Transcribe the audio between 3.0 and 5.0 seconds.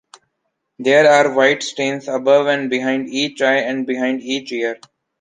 each eye and behind each ear.